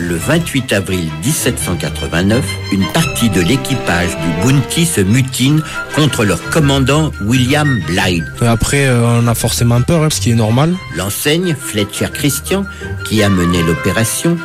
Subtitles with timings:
[0.00, 5.60] Le 28 avril 1789, une partie de l'équipage du Bounty se mutine
[5.96, 8.22] contre leur commandant William Blythe.
[8.42, 10.76] Après, euh, on a forcément peur, hein, ce qui est normal.
[10.94, 12.64] L'enseigne, Fletcher Christian,
[13.08, 14.36] qui a mené l'opération,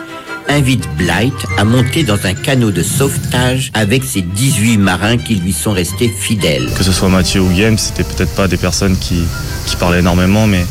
[0.49, 5.53] invite Blythe à monter dans un canot de sauvetage avec ses 18 marins qui lui
[5.53, 6.67] sont restés fidèles.
[6.75, 9.21] Que ce soit Mathieu ou Guillaume, c'était peut-être pas des personnes qui,
[9.67, 10.65] qui parlaient énormément, mais,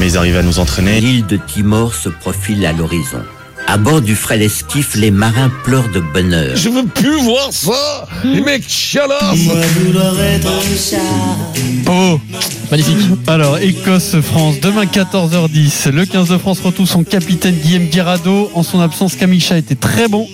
[0.00, 1.00] mais ils arrivaient à nous entraîner.
[1.00, 3.22] L'île de Timor se profile à l'horizon.
[3.72, 6.56] À bord du frêle esquif, les marins pleurent de bonheur.
[6.56, 9.46] Je veux plus voir ça Les mecs chialassent
[11.88, 12.20] Oh,
[12.72, 12.96] magnifique.
[13.28, 15.92] Alors, Écosse-France, demain 14h10.
[15.92, 18.50] Le 15 de France retrouve son capitaine Guillaume Guirado.
[18.54, 20.26] En son absence, Kamisha était très bon.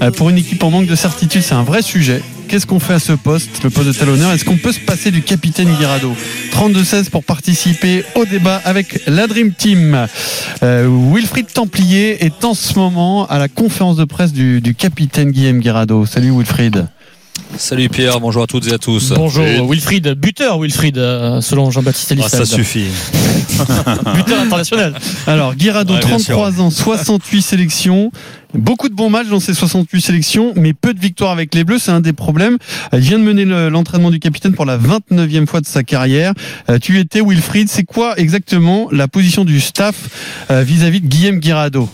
[0.00, 2.22] Euh, pour une équipe en manque de certitude, c'est un vrai sujet.
[2.46, 4.30] Qu'est-ce qu'on fait à ce poste, le poste de talonneur?
[4.30, 6.14] Est-ce qu'on peut se passer du capitaine Guirado?
[6.56, 10.06] 32-16 pour participer au débat avec la Dream Team.
[10.62, 15.58] Euh, Wilfried Templier est en ce moment à la conférence de presse du, capitaine Guillaume
[15.60, 16.06] Guirado.
[16.06, 16.86] Salut Wilfried.
[17.56, 19.12] Salut Pierre, bonjour à toutes et à tous.
[19.16, 22.44] Bonjour Wilfried, buteur Wilfried, euh, selon Jean-Baptiste Ah, Elissade.
[22.44, 22.84] ça suffit.
[24.14, 24.94] buteur international.
[25.26, 28.12] Alors, Guirado, Ouais, bien 33 ans, 68 sélections.
[28.52, 31.78] Beaucoup de bons matchs dans ces 68 sélections, mais peu de victoires avec les Bleus,
[31.78, 32.58] c'est un des problèmes.
[32.92, 36.34] Il vient de mener le- l'entraînement du capitaine pour la 29e fois de sa carrière.
[36.68, 39.94] Euh, Tu étais Wilfried, c'est quoi exactement la position du staff
[40.50, 41.88] euh, vis-à-vis de Guillaume Guirado?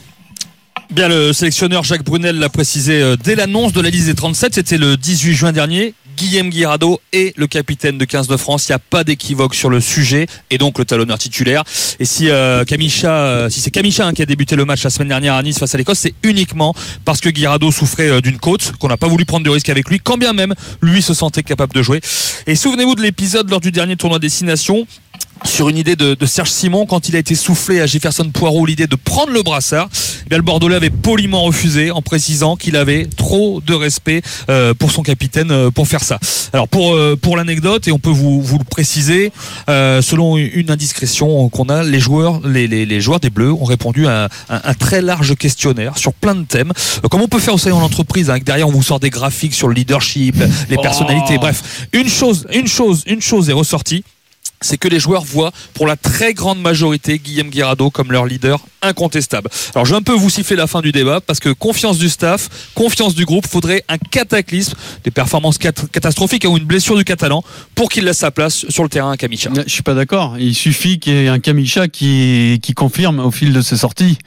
[0.92, 4.56] Bien, le sélectionneur Jacques Brunel l'a précisé euh, dès l'annonce de la liste des 37,
[4.56, 5.94] c'était le 18 juin dernier.
[6.16, 8.68] Guillaume Guirado est le capitaine de 15 de France.
[8.68, 11.64] Il n'y a pas d'équivoque sur le sujet et donc le talonneur titulaire.
[11.98, 15.08] Et si euh, euh, si c'est Kamisha hein, qui a débuté le match la semaine
[15.08, 18.72] dernière à Nice face à l'Écosse, c'est uniquement parce que Guirado souffrait euh, d'une côte,
[18.78, 21.42] qu'on n'a pas voulu prendre de risque avec lui, quand bien même lui se sentait
[21.42, 22.00] capable de jouer.
[22.46, 24.86] Et souvenez-vous de l'épisode lors du dernier tournoi Destination
[25.44, 28.64] sur une idée de, de Serge Simon quand il a été soufflé à Jefferson Poirot
[28.64, 29.88] l'idée de prendre le brassard.
[30.24, 34.72] Eh bien, le Bordelais avait poliment refusé en précisant qu'il avait trop de respect euh,
[34.72, 36.18] pour son capitaine euh, pour faire ça.
[36.52, 39.32] Alors pour euh, pour l'anecdote et on peut vous, vous le préciser,
[39.68, 43.64] euh, selon une indiscrétion qu'on a, les joueurs les, les, les joueurs des Bleus ont
[43.64, 46.72] répondu à un, un très large questionnaire sur plein de thèmes,
[47.10, 49.54] comme on peut faire aussi en entreprise, hein, que derrière on vous sort des graphiques
[49.54, 50.36] sur le leadership,
[50.70, 51.86] les personnalités, bref.
[51.92, 54.04] Une chose, une chose, une chose est ressortie
[54.62, 58.60] c'est que les joueurs voient pour la très grande majorité Guillaume Guirado comme leur leader
[58.82, 59.48] incontestable.
[59.74, 62.08] Alors je vais un peu vous siffler la fin du débat parce que confiance du
[62.08, 64.74] staff, confiance du groupe, faudrait un cataclysme,
[65.04, 68.82] des performances cat- catastrophiques ou une blessure du Catalan pour qu'il laisse sa place sur
[68.82, 69.50] le terrain à Kamicha.
[69.66, 70.36] Je suis pas d'accord.
[70.38, 74.18] Il suffit qu'il y ait un Kamisha qui, qui confirme au fil de ses sorties,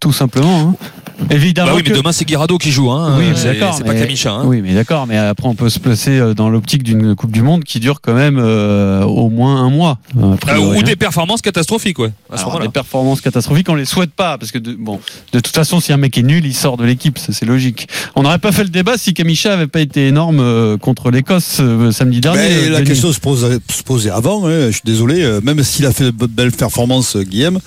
[0.00, 0.60] tout simplement.
[0.80, 0.86] hein.
[1.30, 1.70] Évidemment.
[1.70, 3.16] Bah oui, mais que- demain c'est Guirado qui joue, hein.
[3.18, 3.74] Oui, mais c'est d'accord.
[3.76, 4.32] c'est pas Kamicha.
[4.32, 4.42] Hein.
[4.46, 5.06] Oui, mais d'accord.
[5.06, 8.00] Mais après, on peut se placer euh, dans l'optique d'une Coupe du Monde qui dure
[8.00, 9.83] quand même euh, au moins un mois.
[9.86, 10.82] A Euh, priori, ou hein.
[10.82, 12.12] des performances catastrophiques, ouais.
[12.30, 12.66] À ce Alors, moment-là.
[12.66, 15.00] des performances catastrophiques, on les souhaite pas, parce que de, bon,
[15.32, 17.88] de toute façon, si un mec est nul, il sort de l'équipe, ça c'est logique.
[18.14, 21.58] On n'aurait pas fait le débat si Kamisha avait pas été énorme euh, contre l'Écosse
[21.60, 22.38] euh, samedi dernier.
[22.40, 22.88] Mais euh, la Denis.
[22.88, 26.04] question se, pose, se posait avant, hein, je suis désolé, euh, même s'il a fait
[26.04, 27.58] de be- belles performances, euh, Guillaume,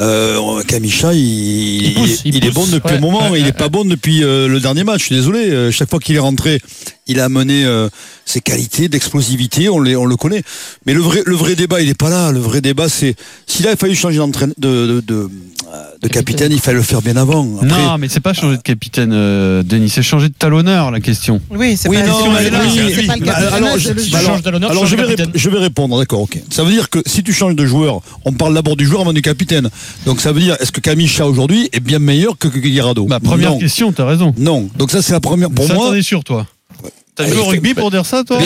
[0.00, 3.42] euh, Kamisha, il, Il pousse, il il est bon depuis Ouais, un moment, ouais, il
[3.44, 6.00] ouais, est pas bon depuis euh, le dernier match, je suis désolé, euh, chaque fois
[6.00, 6.60] qu'il est rentré,
[7.06, 7.88] il a amené euh,
[8.24, 10.42] ses qualités d'explosivité, on, les, on le connaît.
[10.84, 13.14] Mais le vrai, le vrai débat, il est pas là, le vrai débat, c'est
[13.46, 15.30] s'il avait fallu changer de, de, de,
[16.04, 17.46] de capitaine, il fallait le faire bien avant.
[17.56, 21.00] Après, Non, mais c'est pas changer de capitaine, euh, Denis, c'est changer de talonneur, la
[21.00, 21.40] question.
[21.50, 22.50] Oui, c'est Oui, pas, non, mais oui, le
[23.06, 25.30] Bah, capitaine, alors, je- bah, Tu alors- Alors tu vais, de rép- capitaine.
[25.34, 26.38] je vais répondre, d'accord, ok.
[26.50, 29.12] Ça veut dire que si tu changes de joueur, on parle d'abord du joueur avant
[29.12, 29.70] du capitaine.
[30.06, 33.20] Donc ça veut dire, est-ce que Kamisha aujourd'hui est bien meilleur que, que Guirado Bah,
[33.20, 33.58] première non.
[33.58, 34.34] question, t'as raison.
[34.38, 34.68] Non.
[34.76, 35.50] Donc ça c'est la première.
[35.50, 35.88] Pour ça, moi.
[35.88, 36.46] t'en es sûr, toi?
[37.16, 38.38] T'as joué au rugby pour dire ça, toi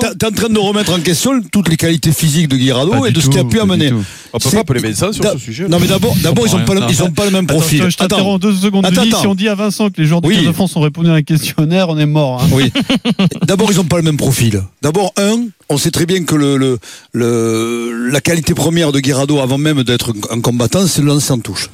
[0.00, 3.12] t'es- t'es en train de remettre en question toutes les qualités physiques de Guirado et
[3.12, 3.92] de ce qu'il a pu amener.
[4.32, 5.68] On peut pas appeler ça sur ce sujet.
[5.68, 6.62] Non mais d'abord, d'abord ils comprends
[7.06, 7.84] ont pas, le, même Attends, profil.
[7.88, 8.86] je t'interromps deux secondes.
[9.20, 10.36] Si on dit à Vincent que les joueurs de Oui.
[10.36, 12.42] 15 de France ont répondu à un questionnaire, on est mort.
[12.42, 12.48] hein.
[12.52, 12.72] Oui.
[13.46, 14.62] D'abord, ils n'ont pas le même profil.
[14.82, 16.78] D'abord, un, on sait très bien que le, le,
[17.12, 21.38] le- la qualité première de Guirado, avant même d'être un combattant, c'est le lancer en
[21.38, 21.70] touche.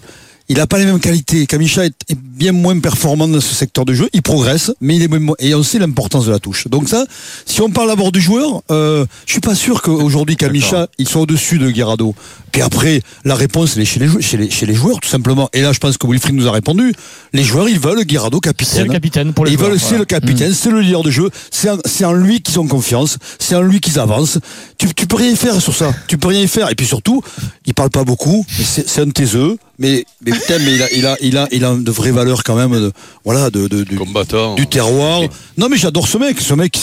[0.49, 1.47] Il n'a pas les mêmes qualités.
[1.47, 4.09] Kamisha est, est bien moins performant dans ce secteur de jeu.
[4.13, 6.69] Il progresse, mais il est moins, et on sait l'importance de la touche.
[6.69, 7.07] Donc ça,
[7.47, 11.23] si on parle d'abord du joueur, euh, je suis pas sûr qu'aujourd'hui Kamisha, il soit
[11.23, 12.15] au-dessus de Guirado.
[12.53, 15.49] Puis après, la réponse, elle est chez les, chez les, chez les joueurs, tout simplement.
[15.53, 16.93] Et là, je pense que Wilfried nous a répondu.
[17.33, 18.75] Les joueurs, ils veulent Guirado capitaine.
[18.77, 21.11] C'est le capitaine pour les Ils joueurs, veulent, c'est le capitaine, c'est le leader de
[21.11, 21.31] jeu.
[21.51, 23.19] C'est en, c'est en lui qu'ils ont confiance.
[23.41, 24.39] C'est en lui qu'ils avancent.
[24.79, 25.93] Tu, tu peux rien y faire sur ça.
[26.07, 26.71] Tu peux rien y faire.
[26.71, 27.23] Et puis surtout,
[27.67, 28.45] il parle pas beaucoup.
[28.59, 29.57] mais C'est c'est un taiseux.
[29.79, 32.45] Mais, mais putain, mais il a, il a, il a, il a de vraies valeurs
[32.45, 32.73] quand même.
[32.73, 32.93] De,
[33.25, 34.55] voilà, de, de, du, Combattant.
[34.55, 35.23] du terroir.
[35.59, 36.41] Non, mais j'adore ce mec.
[36.41, 36.79] Ce mec,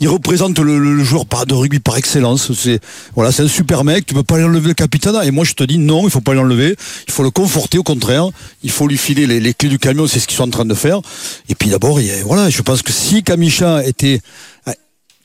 [0.00, 2.52] il représente le, le joueur de rugby par excellence.
[2.52, 2.80] C'est,
[3.14, 4.06] voilà, c'est un super mec.
[4.06, 5.24] Tu peux pas lui enlever le capitana.
[5.24, 6.76] Et moi, je te dis non, il faut pas lui enlever.
[7.08, 8.28] Il faut le conforter au contraire.
[8.62, 10.06] Il faut lui filer les, les clés du camion.
[10.06, 11.00] C'est ce qu'ils sont en train de faire.
[11.48, 14.20] Et puis d'abord, voilà, je pense que si Kamisha était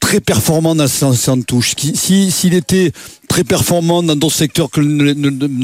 [0.04, 2.92] très performant dans sa sa touche, qui- si s'il était
[3.30, 4.82] très performant dans d'autres secteurs que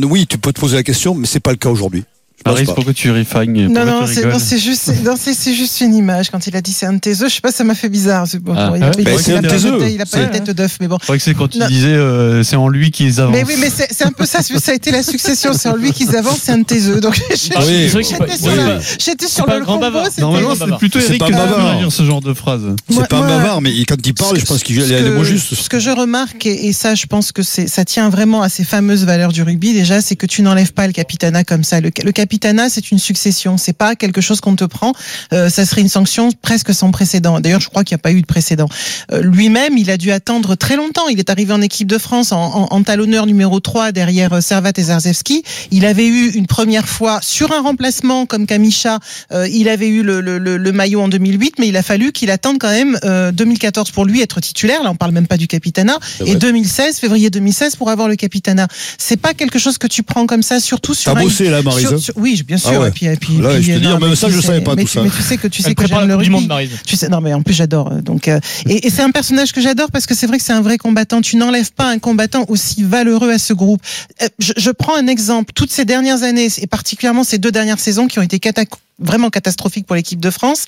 [0.06, 2.06] oui, tu peux te poser la question, mais c'est pas le cas aujourd'hui.
[2.44, 2.56] Pas.
[2.74, 6.30] pourquoi tu refagnes Non, non, c'est c'est juste, c'est- c'est c'est juste une image.
[6.30, 7.90] Quand il a dit c'est un de tes œufs, je sais pas, ça m'a fait
[7.90, 8.26] bizarre.
[8.28, 8.74] C'est bon, Ah.
[8.76, 10.40] il a, Ah il a- il c'est pas la tête- il a pas la C'est-
[10.44, 10.98] tête d'œuf, mais bon.
[11.00, 11.68] Je crois que c'est quand tu Non.
[11.68, 13.36] disais euh, c'est en lui qu'ils avancent.
[13.36, 14.42] Mais oui, mais c'est c'est un peu ça.
[14.42, 15.52] Ça a été la succession.
[15.54, 17.00] C'est en lui qu'ils avancent, c'est un de tes œufs.
[17.02, 17.54] Donc Ah oui, c'est
[17.88, 18.60] vrai c'est j'étais sur, oui,
[19.00, 19.86] C'est sur le combo.
[20.20, 21.74] Normalement, c'est plutôt C'est Eric pas qui bavard.
[21.74, 22.62] va dire ce genre de phrase.
[22.90, 25.28] C'est pas bavard, mais quand il parle, je pense qu'il a Ce les mots que-
[25.28, 25.56] justes.
[25.56, 28.64] Ce que je remarque, et, ça, je pense que c'est, ça tient vraiment à ces
[28.64, 29.74] fameuses valeurs du rugby.
[29.74, 31.80] Déjà, c'est que tu n'enlèves pas le capitana comme ça.
[31.82, 31.90] Le,
[32.30, 33.58] capitana, c'est une succession.
[33.58, 34.94] C'est pas quelque chose qu'on te prend.
[35.34, 37.40] Euh, ça serait une sanction presque sans précédent.
[37.40, 38.70] D'ailleurs, je crois qu'il n'y a pas eu de précédent.
[39.12, 41.08] Euh, lui-même, il a dû attendre très longtemps.
[41.08, 44.42] Il est arrivé en équipe de France en, en, en talonneur numéro 3 derrière euh,
[44.42, 45.44] Servat et Zarzewski.
[45.72, 49.00] Il avait eu une première fois sur un remplacement comme Kamisha.
[49.32, 52.12] euh, il avait eu le, le, le, le maillot en 2008, mais il a fallu
[52.12, 54.84] qu'il attende quand même euh, 2014 pour lui être titulaire.
[54.84, 55.98] Là, on parle même pas du capitana.
[56.20, 56.36] Et vrai.
[56.36, 58.68] 2016, février 2016, pour avoir le capitana.
[59.00, 61.12] C'est pas quelque chose que tu prends comme ça, surtout sur.
[61.12, 62.72] T'as bossé, là, sur- sur- oui, bien sûr.
[62.74, 62.88] Ah ouais.
[62.90, 64.42] Et puis, et puis, Là, et puis, je te non, même mais ça, tu je
[64.42, 65.04] sais- savais pas mais tout tu- ça.
[65.04, 66.30] Mais tu sais que tu sais Elle que j'aime le rugby.
[66.30, 66.52] Monde.
[66.86, 67.92] Tu sais, non, mais en plus j'adore.
[67.92, 70.44] euh, Donc, euh, et, et c'est un personnage que j'adore parce que c'est vrai que
[70.44, 71.22] c'est un vrai combattant.
[71.22, 73.82] Tu n'enlèves pas un combattant aussi valeureux à ce groupe.
[74.22, 75.54] Euh, Je, je prends un exemple.
[75.54, 78.66] Toutes ces dernières années, et particulièrement ces deux dernières saisons qui ont été cata-
[79.00, 80.66] vraiment catastrophiques pour l'équipe de France.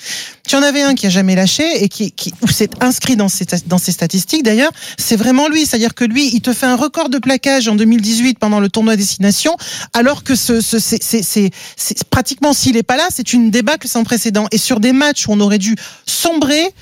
[0.47, 3.29] Tu en avais un qui a jamais lâché et qui, qui où c'est inscrit dans
[3.29, 4.71] ses, dans ses statistiques d'ailleurs.
[4.97, 5.65] C'est vraiment lui.
[5.65, 8.95] C'est-à-dire que lui, il te fait un record de plaquage en 2018 pendant le tournoi
[8.95, 9.55] Destination,
[9.93, 13.51] alors que ce, ce, c'est, c'est, c'est, c'est- pratiquement s'il est pas là, c'est une
[13.51, 14.47] débâcle sans précédent.
[14.51, 15.75] Et sur des matchs où on aurait dû
[16.05, 16.73] sombrer,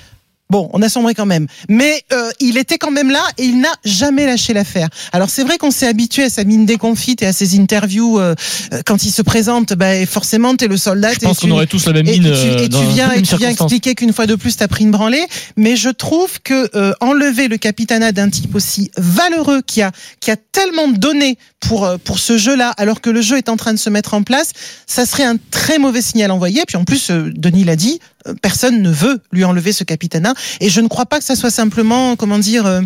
[0.51, 3.60] Bon, on a sombré quand même, mais euh, il était quand même là et il
[3.62, 4.90] n'a jamais lâché l'affaire.
[5.12, 8.34] Alors c'est vrai qu'on s'est habitué à sa mine déconfite et à ses interviews euh,
[8.74, 9.74] euh, quand il se présente.
[9.74, 11.13] Ben forcément, t'es le soldat.
[11.13, 13.22] Je pense qu'on aurait tous la même mine, et tu, euh, et tu viens, et
[13.22, 15.24] tu viens expliquer qu'une fois de plus t'as pris une branlée.
[15.56, 20.31] Mais je trouve que euh, enlever le capitana d'un type aussi valeureux qui a qui
[20.31, 23.73] a tellement donné pour euh, pour ce jeu-là, alors que le jeu est en train
[23.73, 24.51] de se mettre en place,
[24.88, 26.63] ça serait un très mauvais signal envoyé.
[26.67, 30.33] Puis en plus, euh, Denis l'a dit, euh, personne ne veut lui enlever ce capitana.
[30.61, 32.81] Et je ne crois pas que ça soit simplement, comment dire, euh,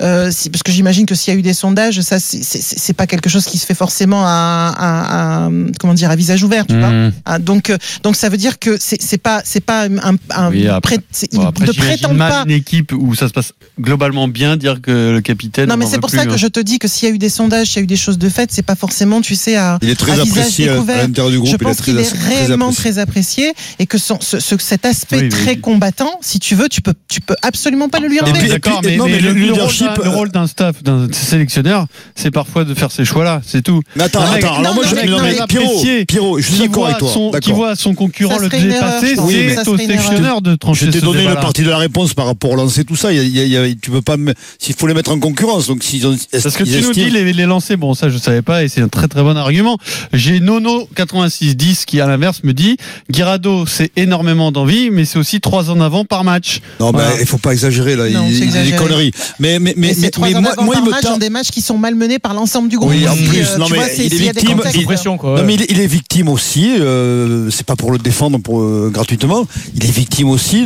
[0.00, 3.28] euh, parce que j'imagine que s'il y a eu des sondages, ça c'est- pas quelque
[3.30, 6.90] chose qui se fait forcément à, à- à- comment dire à visage ouvert, tu vois.
[6.90, 7.12] Mmh.
[7.24, 7.72] Ah, donc
[8.02, 10.98] donc ça veut dire que c'est pas c'est pas un, un Oui, après-
[11.32, 12.42] Bon, après, ne prétend pas.
[12.44, 15.68] une équipe où ça se passe globalement bien, dire que le capitaine.
[15.68, 16.36] Non, mais c'est pour plus, ça que hein.
[16.36, 17.96] je te dis que s'il y a eu des sondages, s'il y a eu des
[17.96, 19.78] choses de faites, c'est pas forcément, tu sais, à.
[19.82, 21.92] Il est très à apprécié à- à l'intérieur du groupe, Je il est pense très
[21.92, 22.90] qu'il est très réellement apprécié.
[22.92, 25.60] très apprécié et que son, ce, ce- cet aspect Oui, très oui.
[25.60, 28.38] combattant, si tu veux, tu peux, tu peux absolument pas le lui enlever.
[28.42, 30.46] mais D'accord, mais, non, mais mais le, le le rôle leadership, d'un- le rôle d'un
[30.46, 33.80] staff, d'un sélectionneur, c'est parfois de faire ces choix-là, c'est tout.
[33.96, 36.46] Mais attends, mec- attends, alors moi, je- mec non, mais très Pierrot, apprécié, Pierrot, je
[36.50, 40.54] suis d'accord avec toi, son- Qui voit son concurrent le dépasser, c'est au sélectionneur de
[40.54, 43.12] trancher Je t'ai donné une partie de la réponse par rapport au lancer, tout ça.
[43.12, 44.16] Il y a- il y a- il y a- tu peux pas,
[44.58, 45.66] s'il faut les mettre en concurrence.
[45.68, 48.64] Donc, s'ils ont, Parce que tu nous dis les, lancers, bon ça je savais pas
[48.64, 49.78] et c'est un très très bon argument.
[50.12, 52.76] J'ai Nono 8610 qui à l'inverse me dit
[53.10, 56.60] Guirado c'est énormément d'envie mais c'est aussi trois en avant par match.
[56.80, 57.20] Non, ben, Voilà.
[57.20, 58.08] il faut pas exagérer, là.
[58.10, 59.12] Non, il, des conneries.
[59.38, 61.18] Mais, mais, mais, Mais mais, trois mais en moi, il par me match tend- dans
[61.18, 62.90] des matchs qui sont malmenés par l'ensemble du groupe.
[62.90, 65.30] Oui, en plus, euh, non, mais vois, il est victime, contextes, il- Sous pression, quoi.
[65.30, 65.42] Non ouais.
[65.44, 69.46] mais il, il est victime aussi, euh, c'est pas pour le défendre pour, euh, gratuitement,
[69.74, 70.64] il est victime aussi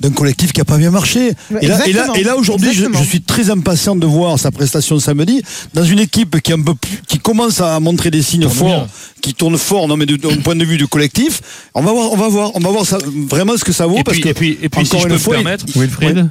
[0.00, 1.32] d'un collectif qui a pas bien marché.
[1.50, 2.14] Ouais, Et là, et là, exactement.
[2.14, 5.42] et là aujourd'hui, je, je suis très impatient de voir sa prestation samedi
[5.74, 8.66] dans une équipe qui est un peu plus, qui commence à montrer des signes forts,
[8.68, 8.86] bien.
[9.20, 11.40] qui tourne fort, non mais d'un point de vue du collectif.
[11.74, 12.98] On va voir, on va voir, on va voir ça,
[13.28, 15.00] vraiment ce que ça vaut Et parce puis, que et puis, et puis si encore
[15.00, 16.28] je une peux me fois, il- permettre, Wilfried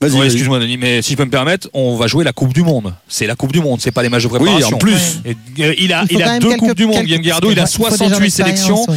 [0.00, 0.26] Vas-y, Ouais, vas-y.
[0.26, 2.92] excuse-moi Denis, mais si je peux me permettre, on va jouer la Coupe du Monde.
[3.06, 4.74] C'est la Coupe du Monde, c'est pas les matchs de Oui, préparation.
[4.74, 5.20] en plus.
[5.24, 7.68] Et, euh, il a, Il il deux Coupes du Monde, Guillaume Guirado, il a il
[7.68, 8.86] faut déjà 68 l'expérience, sélections.
[8.88, 8.96] oui.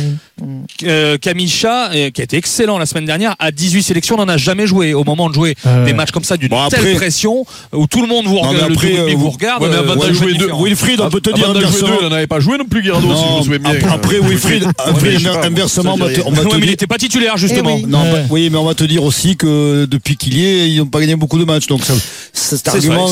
[0.84, 4.38] Euh, Kamisha, euh, qui a été excellent la semaine dernière, à 18 sélections, n'en a
[4.38, 4.94] jamais joué.
[4.94, 5.86] Au moment de jouer Euh.
[5.86, 8.42] des matchs comme ça d'une Bon, après- telle pression, où tout le monde vous Non,
[8.52, 9.64] mais regarde, après, le euh, vous vous- regarde.
[9.64, 10.50] Ouais, mais avant d'en c'est jouer deux.
[10.54, 11.88] Wilfried, on peut te dire inversement.
[11.88, 13.92] deux, il n'en avait pas joué non plus, Guirado, si je me Non, souviens bien.
[13.92, 14.66] après, Wilfried,
[15.44, 17.78] inversement, on va te- il n'était pas titulaire justement.
[17.80, 17.86] Eh oui.
[17.88, 20.78] Non, bah, oui, mais on va te dire aussi que depuis qu'il y est, ils
[20.80, 21.68] n'ont pas gagné beaucoup de matchs.
[21.68, 21.94] Donc ça,
[22.34, 23.08] cet argument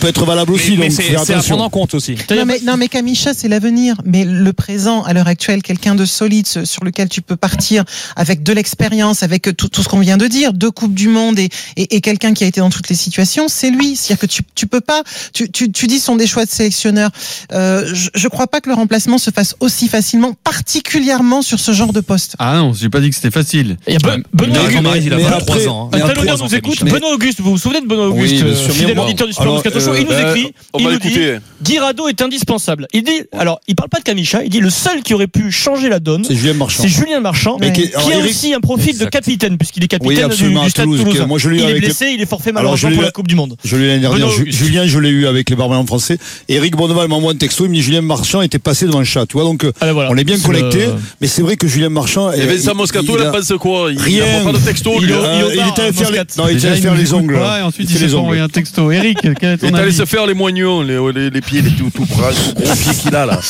[0.00, 0.76] peut être valable aussi.
[0.78, 2.14] Mais, c'est à prendre en compte aussi.
[2.30, 3.96] Non mais, non, mais Kamisha, c'est l'avenir.
[4.04, 7.84] Mais le présent, à l'heure actuelle, quelqu'un de solide ce- sur lequel tu peux partir
[8.16, 11.38] avec de l'expérience, avec tout, tout ce qu'on vient de dire, deux Coupes du Monde
[11.38, 13.96] et, et, et quelqu'un qui a été dans toutes les situations, c'est lui.
[13.96, 16.50] C'est-à-dire que tu, tu peux pas, tu, tu, tu dis ce sont des choix de
[16.50, 17.10] sélectionneurs.
[17.52, 21.72] Euh, je, je crois pas que le remplacement se fasse aussi facilement, particulièrement sur ce
[21.72, 22.34] genre de poste.
[22.38, 23.76] Ah non, j'ai pas dit que c'était facile.
[23.86, 25.04] Il y a Ben- Mais Benoît Auguste.
[25.06, 25.90] il a mais 23 après- ans.
[25.92, 25.98] hein.
[25.98, 26.82] Un nous écoute.
[26.82, 29.26] Mais- Benoît Auguste, vous vous souvenez de Benoît Oui, Auguste, euh, sûr, fidèle bien, auditeur
[29.26, 31.18] du Super alors, Moscato Show Il nous euh, écrit, on il nous dit.
[31.62, 32.86] Guirado est indispensable.
[32.92, 35.50] Il dit, alors, il parle pas de Kamisha, il dit le seul qui aurait pu
[35.50, 36.82] changer la donne, C'est Julien Marchand.
[36.82, 39.10] c'est Julien Marchand, Mais qui, alors, a Eric- aussi un profil de Exact.
[39.10, 41.72] capitaine, puisqu'il est Oui, capitaine du, absolument, du à Stade Toulouse, moi, je il est
[41.74, 43.56] les- blessé, il est forfait malheureusement pour eu- la Coupe du Monde.
[43.64, 44.26] Je l'ai l'année dernière.
[44.28, 44.44] Benoît.
[44.46, 46.18] Julien, je l'ai eu avec les Barbelés français.
[46.48, 47.64] Eric Bonneval m'envoie un texto.
[47.64, 49.26] Il me dit Julien Marchand était passé devant le chat.
[49.26, 50.10] Tu vois, donc euh, Ah, ben voilà.
[50.10, 50.86] on est bien connecté.
[50.86, 52.32] le- Mais c'est vrai que Julien Marchand.
[52.32, 54.24] Et euh, Vincent il- Moscato, il il a- pensé quoi Il Rien.
[54.44, 55.06] n'a pas de texto, Il hein.
[55.08, 57.12] il Euh, il était allé hein, faire les, non, il était allé il faire les
[57.12, 57.36] ongles.
[57.64, 58.90] ensuite, Il il s'est envoyé un texto.
[58.90, 62.74] Eric, quel est Il allé se faire les moignons, les, pieds, les tout, tout, gros
[62.74, 63.40] pieds qu'il a là.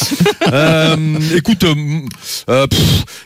[0.53, 0.97] Euh,
[1.37, 1.75] écoute, euh,
[2.51, 2.67] euh,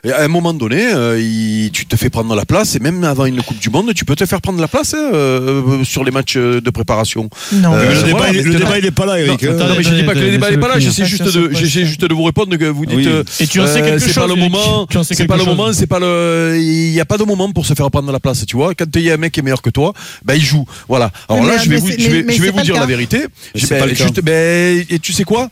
[0.03, 3.03] pff, à un moment donné, euh, il- tu te fais prendre la place et même
[3.05, 6.05] avant une Coupe du Monde, tu peux te faire prendre la place hein, euh, sur
[6.05, 7.29] les matchs de préparation.
[7.53, 7.75] Non.
[7.75, 9.43] Euh, Mais le débat, voilà, il est- le mais- débat, il est pas là, Eric.
[9.43, 9.55] Non, hein.
[9.69, 12.11] non mais je dis pas que le débat n'est pas là, j'essaie juste, de, juste
[12.13, 13.07] vous répondre que vous dites Oui.
[13.09, 15.45] euh, Et tu en sais euh, quelque c'est chose, pas le moment, c'est pas le
[15.45, 18.21] moment, c'est pas le il y a pas de moment pour se faire prendre la
[18.21, 18.75] place, tu vois.
[18.75, 19.93] Quand il y a un mec qui est meilleur que toi,
[20.25, 20.65] ben il joue.
[20.89, 21.11] Voilà.
[21.29, 23.27] Alors là, je vais vous c'est- c'est dire la vérité.
[23.55, 23.89] C'est ben,
[24.23, 25.49] ben, et tu sais quoi?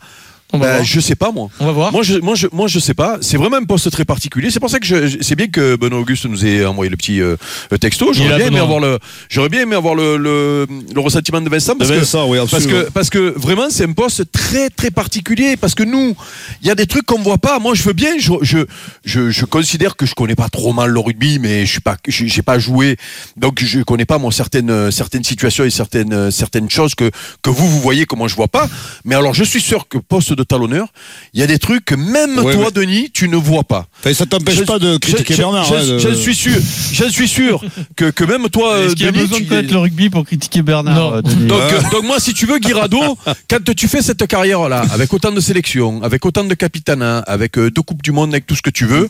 [0.53, 0.85] On va Ben, voir.
[0.85, 1.49] je sais pas moi.
[1.59, 1.91] On va voir.
[1.91, 3.17] Moi je, moi, je, moi, je sais pas.
[3.21, 4.51] C'est vraiment un poste très particulier.
[4.51, 7.21] C'est pour ça que je, c'est bien que Benoît Auguste nous ait envoyé le petit
[7.21, 7.37] euh,
[7.79, 8.11] texto.
[8.13, 11.75] J'aurais bien aimé avoir le, j'aurais bien aimé avoir le, le, le ressentiment de Vincent
[11.77, 15.55] parce De que oui, parce que parce que vraiment c'est un poste très très particulier
[15.57, 16.15] parce que nous
[16.61, 17.59] il y a des trucs qu'on voit pas.
[17.59, 18.17] Moi je veux bien.
[18.19, 18.59] Je, je
[19.05, 21.95] je je considère que je connais pas trop mal le rugby, mais je suis pas
[22.07, 22.97] j'ai pas joué
[23.37, 27.09] donc je connais pas moi certaines certaines situations et certaines certaines choses que
[27.41, 28.67] que vous vous voyez que moi je vois pas.
[29.05, 30.87] Mais alors je suis sûr que poste de talonneur,
[31.33, 33.87] il y a des trucs que même Ouais, toi mais- Denis tu ne vois pas.
[33.99, 35.65] Enfin, ça t'empêche Je- pas de critiquer je- Bernard.
[35.65, 36.55] Je, hein, de- je suis sûr,
[36.93, 37.63] je suis sûr
[37.95, 40.25] que, que même toi, Est-ce qu'il y a Denis, besoin de connaître le rugby pour
[40.25, 41.13] critiquer Bernard Non.
[41.15, 42.99] euh, Denis donc, euh, donc moi, si tu veux, Guirado,
[43.49, 47.69] quand tu fais cette carrière-là, avec autant de sélections, avec autant de capitanats, avec euh,
[47.71, 49.09] deux coupes du monde, avec tout ce que tu veux,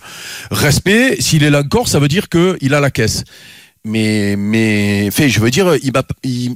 [0.52, 1.18] respect.
[1.20, 3.24] S'il est là encore, ça veut dire que il a la caisse.
[3.84, 6.52] Mais, mais, fait, je veux dire, il m'a, il,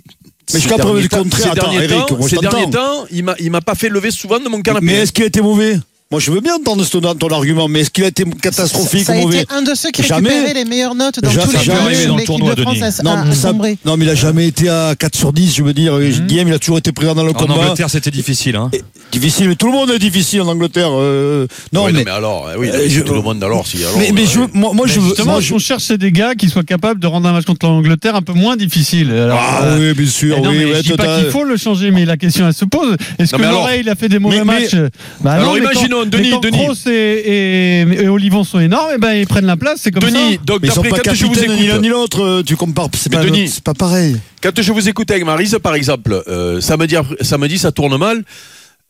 [0.54, 2.64] Mais jusqu'à preuve derniers du contraire, ces attends, derniers Eric, temps, moi, je ces derniers
[2.66, 3.02] t'entends.
[3.02, 4.86] temps, il m'a, il m'a pas fait lever souvent de mon canapé.
[4.86, 5.78] Mais est-ce qu'il a été mauvais?
[6.12, 9.14] Moi, je veux bien entendre ton, ton argument, mais est-ce qu'il a été catastrophique ça
[9.14, 10.30] ou a mauvais été un de ceux qui Jamais.
[10.30, 12.84] récupérait les meilleures notes dans Ja- tous les jamais dans le tournoi, de France Denis.
[13.00, 15.56] a, non, a mais ça- non, mais il a jamais été à 4 sur 10,
[15.56, 16.00] je veux dire.
[16.28, 17.56] Guillaume, il a toujours été présent dans le En combat.
[17.56, 18.56] Angleterre, c'était difficile.
[18.56, 18.70] Hein.
[19.12, 20.90] Difficile, mais tout le monde est difficile en Angleterre.
[20.92, 23.98] euh, Non, Ouais, mais, alors, euh, oui, Euh, je- tout le monde alors, si, alors,
[23.98, 25.08] mais, mais euh, je, veux- moi, moi, Mais je veux.
[25.08, 27.46] justement, moi, ce je- qu'on cherche, des gars qui soient capables de rendre un match
[27.46, 29.12] contre l'Angleterre un peu moins difficile.
[29.12, 30.66] Alors, Ah euh, oui, bien sûr, eh non, oui.
[30.66, 32.96] ouais, je dis pas qu'il faut le changer, mais la question elle se pose.
[33.18, 34.76] Est-ce que Morey, il a fait des mauvais matchs?
[35.22, 36.58] Bah Alors, non, Denis, quand Denis.
[36.66, 40.04] Kroos et, et, et Olivon sont énormes, et ben ils prennent la place, c'est comme
[40.04, 40.40] Denis, ça.
[40.46, 42.22] donc Mais ils sont d'après pas quand je vous capitaines ni l'un écoute, ni l'autre.
[42.24, 42.90] euh, Tu compares.
[42.98, 44.18] C'est pas, Denis- c'est pas pareil.
[44.44, 48.24] Quand je vous écoute avec Marise, par exemple, euh, samedi, après- samedi, ça tourne mal.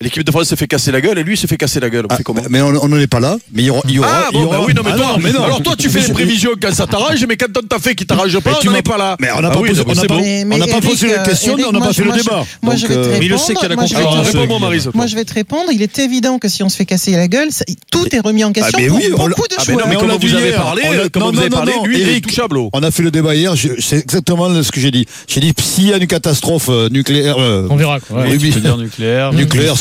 [0.01, 2.03] L'équipe de France se fait casser la gueule et lui se fait casser la gueule.
[2.03, 3.37] On Ah, fait comment mais on n'en est pas là.
[3.53, 3.81] Mais il y aura.
[3.87, 5.31] il y aura- Ah il bon, y aura- bah oui, non, mais Ah toi, mais
[5.31, 5.41] non.
[5.43, 8.05] alors toi tu fais les prévisions quand ça t'arrange, mais quand on t'a fait qui
[8.05, 9.15] t'arrange pas, Mais tu on m'as n'est pas là.
[9.21, 10.15] Mais on n'a Ah pas oui, posé, non, on pas, bon.
[10.15, 12.17] on pas Eric, posé la euh, question, Eric, on n'a moi, pas fait le moi,
[12.17, 12.45] je- débat.
[12.61, 13.19] Moi, Donc, je vais te euh, répondre.
[13.21, 14.25] Mais il le sait qu'il y a la moi, je vais te concurrence.
[14.27, 14.41] Répondre.
[14.41, 14.89] réponds-moi, Marise.
[14.93, 15.69] Moi, je vais te répondre.
[15.71, 17.47] Il est évident que si on se fait casser la gueule,
[17.89, 19.87] tout est remis en question mais pour oui, beaucoup de Ah non, joueurs.
[19.87, 20.81] mais on comme l'a vous avez parlé,
[21.15, 22.57] non, vous avez non, parlé, non, lui, il est Eric, touchable.
[22.57, 22.69] oh.
[22.73, 25.05] On a fait le débat hier, c'est exactement ce que j'ai dit.
[25.29, 29.31] J'ai dit, s'il y a une catastrophe euh, nucléaire, euh, On verra nucléaire, nucléaire,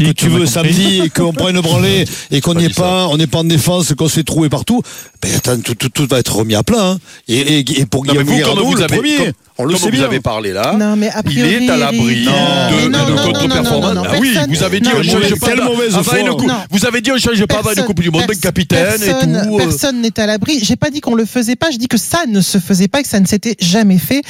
[0.08, 3.16] mystique, tu veux, samedi, et qu'on prend une branlée, et qu'on n'y est pas, on
[3.16, 4.82] n'est pas en défense, qu'on s'est trouvé partout,
[5.30, 6.98] ben, attends, tout, tout, tout va être remis à plat, hein.
[7.28, 9.84] Et, et, et pour Non, mais Guillaume vous, le avez, premier, comme- on le sait
[9.84, 10.04] vous bien.
[10.04, 13.14] avez parlé là, Non, mais il est à l'abri de, mais de non, non, non,
[13.16, 13.94] non, contre-performance.
[13.94, 15.64] non, non, Ah oui, vous avez dit non, on mais change pas.
[15.64, 15.94] mauvaise.
[16.70, 19.54] Vous avez dit on change pas avant une Coupe du Monde, capitaine et personne, tout.
[19.54, 19.58] euh.
[19.58, 20.58] Personne n'est à l'abri.
[20.62, 21.70] J'ai pas dit qu'on le faisait pas.
[21.70, 24.22] Je dis que ça ne se faisait pas, que ça ne s'était jamais fait,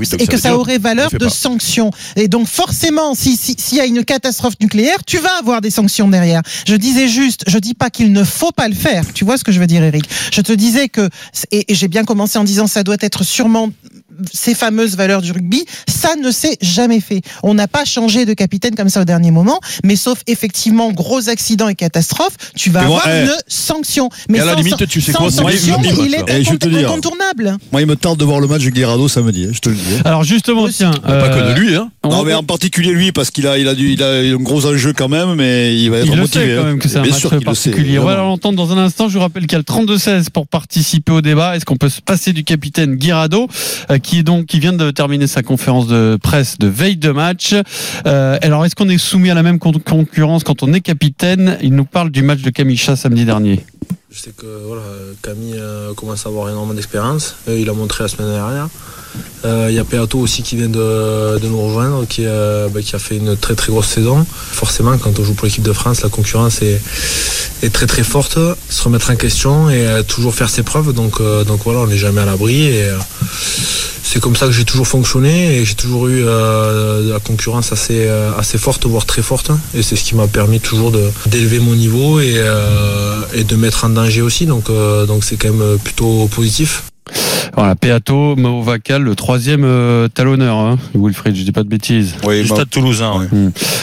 [0.00, 1.28] oui, donc et que ça aurait valeur de pas.
[1.30, 1.90] sanctions.
[2.16, 5.70] Et donc forcément, si si- s'il y a une catastrophe nucléaire, tu vas avoir des
[5.70, 6.40] sanctions derrière.
[6.66, 9.04] Je disais juste, je dis pas qu'il ne faut pas le faire.
[9.12, 10.04] Tu vois ce que je veux dire, Eric?
[10.32, 11.08] Je te disais que
[11.50, 13.70] et, j'ai bien commencé en disant ça doit être sûrement
[14.32, 15.64] ces fameuses valeurs du rugby.
[15.88, 17.20] Ça ne s'est jamais fait.
[17.42, 21.28] On n'a pas changé de capitaine comme ça au dernier moment, mais sauf effectivement gros
[21.28, 24.08] accident et catastrophe, tu vas avoir eh, une sanction.
[24.28, 26.24] Mais à la limite, tu sais sans quoi, c'est sanction, moi, il me- il est
[26.28, 26.88] Eh, je dire.
[26.88, 27.56] incontournable.
[27.72, 29.74] Moi, il me tente de voir le match de Guirado samedi, hein, je te le
[29.74, 29.82] dis.
[29.98, 30.02] hein.
[30.04, 30.90] Alors justement, tiens.
[30.92, 31.90] Pas que euh, de lui, hein.
[32.04, 34.36] Non, on- mais en particulier lui, parce qu'il a, il a, du, il a un
[34.36, 36.46] gros enjeu quand même, mais il va être Il le motivé.
[36.46, 36.64] sait quand hein.
[36.66, 37.98] même que c'est un match sûr le particulier.
[37.98, 39.08] On va l'entendre dans un instant.
[39.08, 41.56] Je vous rappelle qu'il y a le 32-16 pour participer au débat.
[41.56, 43.48] Est-ce qu'on peut se passer du capitaine Guirado,
[43.90, 47.54] euh, qui donc qui vient de terminer sa conférence de presse de veille de match.
[48.06, 51.56] Euh, alors, est-ce qu'on est soumis à la même con- concurrence quand on est capitaine?
[51.62, 53.64] Il nous parle du match de Kamisha samedi dernier.
[54.10, 54.82] Je sais que voilà,
[55.22, 57.36] Camille euh, commence à avoir énormément d'expérience.
[57.48, 58.68] Euh, il a montré la semaine dernière.
[59.44, 62.94] Euh, Il y a Peato aussi qui vient de, nous rejoindre, qui, euh, bah, qui
[62.94, 64.24] a fait une très très grosse saison.
[64.28, 66.80] Forcément, quand on joue pour l'équipe de France, la concurrence est,
[67.72, 68.38] très très forte.
[68.68, 70.92] Se remettre en question et euh, toujours faire ses preuves.
[70.92, 72.70] Donc, euh, voilà, on n'est jamais à l'abri.
[72.72, 72.96] Euh,
[74.12, 77.72] c'est comme ça que j'ai toujours fonctionné et j'ai toujours eu euh, de la concurrence
[77.72, 79.50] assez, euh, forte, voire très forte.
[79.74, 80.92] Et c'est ce qui m'a permis toujours
[81.24, 84.46] d'élever mon niveau et, euh, de mettre en danger aussi.
[84.68, 86.82] Euh, donc c'est quand même plutôt positif.
[87.54, 92.14] Voilà, Peato, Mao Vacal, le troisième euh, talonneur, hein, Wilfried, je dis pas de bêtises.
[92.26, 93.12] Oui, Du bah, stade toulousain.
[93.20, 93.26] ouais.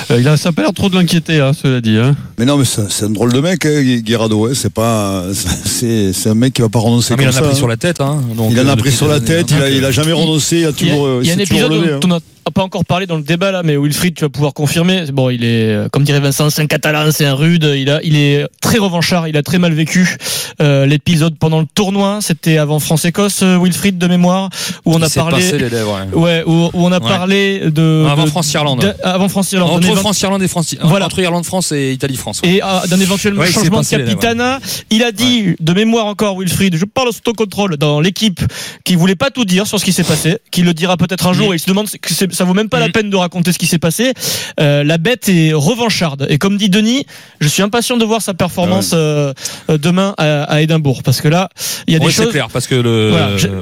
[0.10, 1.96] Euh, il a, ça a pas l'air trop de l'inquiéter, hein, cela dit.
[1.98, 2.16] Hein.
[2.40, 4.48] mais non, mais c'est un drôle de mec, hein, Guirado.
[4.48, 4.52] hein.
[4.56, 7.42] C'est pas, c'est, un mec qui va pas renoncer Ah, mais il en a ça.
[7.42, 7.56] pris hein.
[7.56, 8.02] sur la tête.
[8.02, 9.52] Hein, donc, Il en euh, a pris sur la tête.
[9.52, 10.62] Il a, il a jamais renoncé.
[10.62, 12.00] Il a Il y a, toujours, euh, il y a un s'est toujours épisode relevé,
[12.02, 12.12] dont on
[12.50, 15.04] n'a pas encore parlé dans le débat là, mais Wilfried, tu vas pouvoir confirmer.
[15.14, 17.64] Bon, il est, euh, comme dirait Vincent, c'est un catalan, c'est un rude.
[17.76, 19.28] Il a, il est très revanchard.
[19.28, 20.18] Il a très mal vécu
[20.62, 22.20] euh, l'épisode pendant le tournoi.
[22.22, 24.50] C'était avant France-Écosse, euh, Wilfried de mémoire,
[24.86, 25.38] où on Il a parlé.
[25.38, 26.20] passé les lèvres, ouais.
[26.20, 27.08] Ouais, où, où on a Ouais.
[27.08, 28.06] parlé de.
[28.10, 28.82] Avant de- France-Irlande.
[28.82, 29.84] de- Avant France-Irlande.
[29.86, 30.76] Entre France-Irlande et France.
[30.82, 31.06] Voilà.
[31.06, 32.42] Entre Irlande-France et Italie-France.
[32.44, 34.60] et euh, d'un éventuel Ouais, changement de capitana.
[34.90, 38.42] Il a dit, de mémoire encore, Wilfried, je parle ton contrôle dans l'équipe,
[38.84, 41.34] qui voulait pas tout dire sur ce qui s'est passé, qui le dira peut-être un
[41.34, 42.92] jour, et il se demande que c'est- ça vaut même pas la Mm.
[42.94, 44.14] peine de raconter ce qui s'est passé.
[44.62, 46.26] Euh, la bête est revancharde.
[46.30, 47.06] Et comme dit Denis,
[47.42, 49.34] je suis impatient de voir sa performance euh,
[49.70, 51.50] euh, demain à, à Édimbourg, parce que là,
[51.88, 52.32] il y a des Ouais, c'est choses.
[52.32, 53.10] clair, parce que le.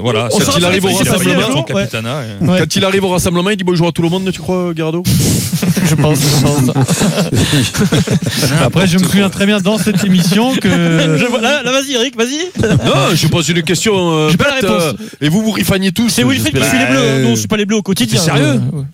[0.00, 1.80] Voilà, je- saura il arrive au rassemblement, un jour, son ouais.
[1.82, 2.58] capitana, et- Ouais.
[2.60, 5.02] Quand il arrive au rassemblement, il dit bonjour à tout le monde, tu crois, Gardo?
[5.88, 6.76] Je pense, je pense.
[8.62, 10.68] Après, je me souviens très bien dans cette émission que.
[11.18, 12.38] Je vois- là, là, vas-y, Eric, vas-y.
[12.84, 13.94] Non, je pose une question.
[13.96, 14.82] euh, J'ai pas la réponse.
[14.82, 16.08] euh, et vous vous rifagnez tous.
[16.10, 16.98] C'est Wilfried qui suit les bleus.
[17.00, 18.20] Euh, Non, je suis pas les bleus au quotidien.
[18.20, 18.84] Sérieux Oui.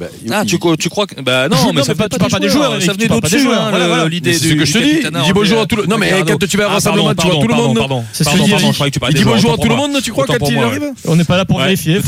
[0.00, 1.20] Bah, Ah, tu, tu crois que.
[1.20, 3.70] Bah non, Non, mais ça pas- tu parles pas des joueurs, Ça venait d'au-dessus, joueurs,
[3.74, 4.90] hein, l'idée c'est ce que je te dis.
[5.04, 7.14] Il dit en bonjour à tout le- non, mais quand tu vas à un rassemblement,
[7.14, 7.76] tu vois tout le monde.
[7.78, 8.02] pardon.
[8.12, 8.72] C'est ce Pardon, que je dis, pardon, Eric.
[8.72, 10.48] je croyais que tu parlais Il dit bonjour à tout le monde, tu crois, quand
[10.50, 10.84] il arrive.
[11.06, 12.00] On n'est pas là pour vérifier.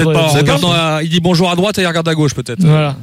[1.03, 2.63] Il dit bonjour à droite et il regarde à gauche, peut-être.
[2.65, 2.97] Voilà.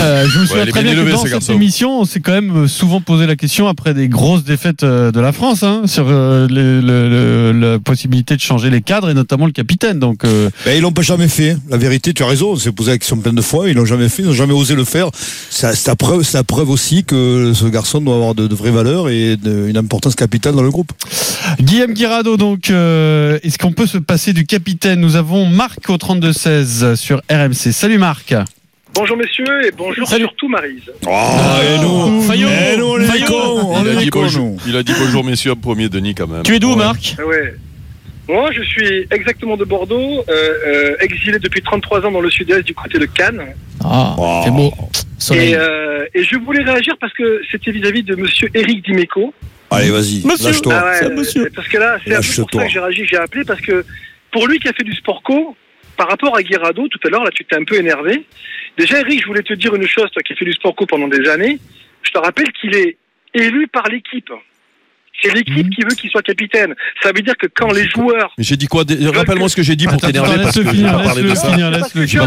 [0.00, 2.64] Euh, je me souviens très bien que dans ce cette émission, on s'est quand même
[2.64, 6.06] euh, souvent posé la question après des grosses défaites euh, de la France hein, sur
[6.08, 9.98] euh, le- le- le- la possibilité de changer les cadres et notamment le capitaine.
[9.98, 11.56] Donc, euh, Ben, ils l'ont pas jamais fait.
[11.68, 12.52] La vérité, tu as raison.
[12.52, 13.68] On s'est posé la question plein de fois.
[13.68, 14.22] Ils l'ont jamais fait.
[14.22, 15.10] Ils n'ont jamais osé le faire.
[15.50, 15.94] Ça- C'est la
[16.44, 20.16] preuve, aussi que ce garçon doit avoir de, de vraies valeurs et de- une importance
[20.16, 20.90] capitale dans le groupe.
[21.60, 25.00] Guillaume Guirado, donc, euh, est-ce qu'on peut se passer du capitaine?
[25.00, 27.72] Nous avons Marc au 32-16 sur RMC.
[27.72, 28.34] Salut Marc.
[28.94, 30.24] Bonjour messieurs et bonjour Salut.
[30.24, 30.80] surtout Marise.
[31.06, 33.26] Ah, et nous, Fayot, et nous, on est Fayot.
[33.26, 36.26] cons, on Il a dit cons, bonjour- il a dit bonjour, messieurs, premier, Denis, quand
[36.26, 36.42] même.
[36.44, 36.76] Tu es d'où, Ouais.
[36.76, 37.16] Marc?
[37.28, 37.54] Ouais.
[38.28, 40.32] Moi je suis exactement de Bordeaux, euh,
[40.66, 43.54] euh, exilé depuis 33 ans dans le sud-est du côté de Cannes.
[43.84, 44.40] Ah, Oh.
[44.44, 44.72] c'est beau.
[45.32, 49.32] Et, euh, et je voulais réagir parce que c'était vis-à-vis de monsieur Eric Dimeco.
[49.70, 50.46] Allez, vas-y, Monsieur.
[50.48, 50.74] lâche-toi.
[50.74, 51.50] Ah ouais, monsieur.
[51.54, 53.60] Parce que là, c'est un peu pour ça que j'ai réagi, que j'ai appelé, parce
[53.60, 53.84] que
[54.30, 55.56] pour lui qui a fait du sport co,
[55.96, 58.24] par rapport à Guirado, tout à l'heure, là, tu t'es un peu énervé.
[58.78, 60.84] Déjà, Eric, je voulais te dire une chose, toi qui as fait du sport co
[60.86, 61.58] pendant des années.
[62.02, 62.96] Je te rappelle qu'il est
[63.34, 64.30] élu par l'équipe.
[65.22, 66.74] C'est l'équipe qui veut qu'il soit capitaine.
[67.02, 69.76] Ça veut dire que quand les joueurs Mais j'ai dit quoi Rappelle-moi ce que j'ai
[69.76, 71.48] dit pour t'énerver parce que de ça.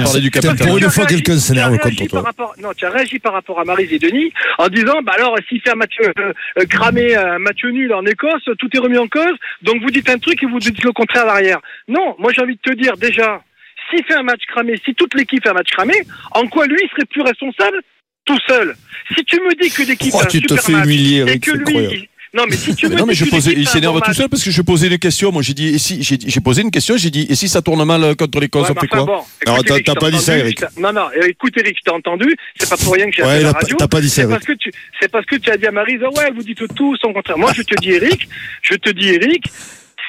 [0.02, 0.58] parler du capitaine.
[0.58, 2.21] pour une Tu as fois, réagi- quelqu'un s'énerve tu contre par toi.
[2.21, 5.36] rapport- Non, tu as réagi par rapport à Marise et Denis en disant, bah alors,
[5.47, 6.12] s'il fait un match euh,
[6.60, 9.36] euh, cramé, un match nul en Écosse, tout est remis en cause.
[9.62, 11.60] Donc vous dites un truc et vous dites le contraire derrière.
[11.88, 13.41] Non, moi j'ai envie de te dire déjà,
[13.89, 15.93] s'il fait un match cramé, si toute l'équipe fait un match cramé,
[16.32, 17.82] en quoi lui serait plus responsable
[18.25, 18.75] tout seul?
[19.15, 21.21] Si tu me dis que l'équipe fait un tu te super fais match humilier, et
[21.21, 23.99] Eric, que c'est lui, non mais si tu Mais non, mais je posais, il s'énerve
[24.01, 25.31] tout seul parce que je posais des questions.
[25.31, 27.61] Moi, j'ai dit, et si, j'ai j'ai posé une question, j'ai dit, et si ça
[27.61, 30.63] tourne mal contre l'Écosse, Ouais, on fait quoi bon, Alors, t'as- pas dit ça, Eric.
[30.77, 33.51] Non, non, écoute Eric, je t'ai entendu, c'est pas pour rien que j'ai Ouais, la
[33.51, 33.77] radio.
[33.77, 34.33] t'as pas dit ça, C'est Eric.
[34.35, 36.61] parce que tu, c'est parce que tu as dit à Marise, ah ouais, vous dites
[36.75, 37.37] tout son contraire.
[37.37, 38.27] Moi, je te dis Eric,
[38.61, 39.43] je te dis Eric,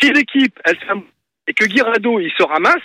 [0.00, 0.76] si l'équipe, elle
[1.48, 2.76] et que Guirado, il se ramasse,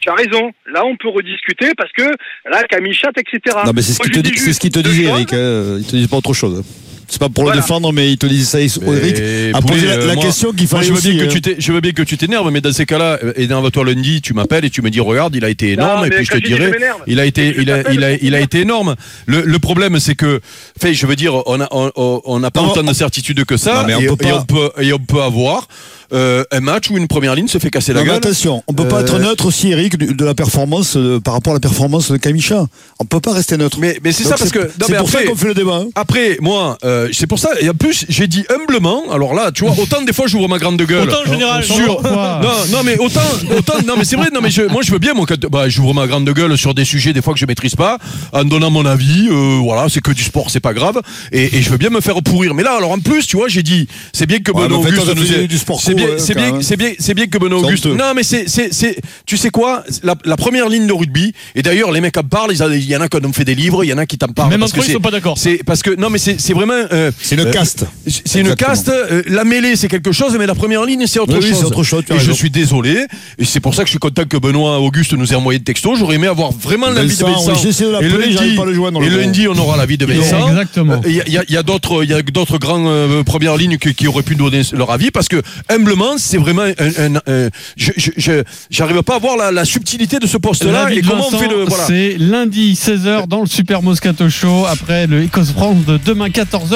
[0.00, 0.52] tu as raison.
[0.72, 2.02] Là, on peut rediscuter parce que
[2.48, 3.56] là, Camille chatte, etc.
[3.66, 5.04] Non, mais c'est ce qu'il te dit, c'est juste ce qu'il te disait.
[5.04, 5.32] Eric.
[5.32, 5.76] hein.
[5.78, 6.64] Il te dit pas autre chose.
[7.10, 7.56] C'est pas pour Voilà.
[7.56, 9.16] le défendre, mais il te disait ça, Eric,
[9.54, 11.36] a posé la, euh, la moi- question qu'il moi, fallait je veux aussi, bien que
[11.38, 14.20] euh, tu je veux bien que tu t'énerves, mais dans ces cas-là, euh, énerve-toi lundi,
[14.20, 16.30] tu m'appelles et tu me dis regarde, il a été Non, énorme, et puis je
[16.32, 16.70] te dirai,
[17.06, 18.94] il a été, il a, il a, il a été énorme.
[19.26, 20.40] Le, le problème, c'est que,
[20.78, 23.42] fait, je veux dire, on a, on, on- on n'a pas Non, autant de certitude
[23.46, 25.66] que ça, Non, mais on et, peut et pas- on peut, et on peut avoir
[26.12, 28.16] euh, un match où une première ligne se fait casser la Non, mais gueule.
[28.18, 31.34] attention, on peut pas Euh, être neutre aussi, Eric, de, de la performance euh, par
[31.34, 32.66] rapport à la performance de Kamicha.
[33.00, 33.78] On peut pas rester neutre.
[33.80, 34.70] Mais, mais c'est ça parce que.
[34.80, 35.80] c'est pour ça après- qu'on fait le débat.
[35.82, 35.88] hein.
[35.94, 39.64] Après, moi, euh, c'est pour ça, et en plus, j'ai dit humblement, alors là, tu
[39.64, 41.08] vois, autant des fois j'ouvre ma grande gueule.
[41.08, 42.02] Autant, en général, sur.
[42.02, 42.40] Non,
[42.72, 43.20] non, mais autant,
[43.56, 45.94] autant, non, mais c'est vrai, non, mais je, moi je veux bien, moi, bah, j'ouvre
[45.94, 47.98] ma grande gueule sur des sujets, des fois que je maîtrise pas,
[48.32, 51.00] en donnant mon avis, euh, voilà, c'est que du sport, c'est pas grave,
[51.32, 52.54] et, et je veux bien me faire pourrir.
[52.54, 55.14] Mais là, alors en plus, tu vois, j'ai dit, c'est bien que Ouais, Benoît Auguste
[55.14, 57.86] nous ait- du sport bien, euh, c'est bien, c'est bien, c'est bien que Benoît Auguste.
[57.86, 61.62] Non, mais c'est, c'est, c'est, tu sais quoi, la, la première ligne de rugby, et
[61.62, 63.88] d'ailleurs, les mecs en parlent, il y en a qui ont fait des livres, il
[63.88, 64.50] y en a qui t'en parlent.
[64.50, 65.36] Même parce entre que ils sont pas d'accord.
[65.38, 66.74] C'est parce que non, mais c'est c'est vraiment.
[66.92, 67.84] euh, C'est une euh, caste.
[68.24, 68.88] C'est une caste.
[68.88, 71.58] euh, la mêlée, c'est quelque chose, mais la première ligne, c'est autre Oui, oui, chose.
[71.60, 73.06] c'est autre chose, Et je suis désolé.
[73.38, 75.64] Et c'est pour ça que je suis content que Benoît Auguste nous ait envoyé de
[75.64, 75.94] texto.
[75.96, 77.54] J'aurais aimé avoir vraiment l'avis de Vincent,
[78.00, 80.48] et lundi, pas à le joindre, et le lundi, on aura l'avis de Vincent.
[80.48, 80.94] exactement.
[81.04, 84.22] Euh, Il y a, d'autres, il y a d'autres grands premières lignes qui, qui auraient
[84.22, 85.42] pu donner leur avis parce que
[85.88, 86.72] humblement, c'est vraiment un.
[87.16, 91.28] un- un- je, j'arrive pas à voir la, la subtilité de ce poste-là et comment
[91.28, 91.64] on fait le.
[91.64, 91.84] Voilà.
[91.86, 96.60] C'est lundi 16h dans le Super Moscato Show après le Ecos France de demain 14h.